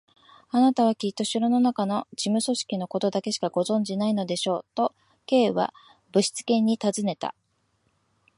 [0.49, 4.95] 「あなたはきっと城のなかの事務組織のことだけしかご存じでないのでしょう？」と、
[5.27, 5.75] Ｋ は
[6.11, 7.35] ぶしつけにたずねた。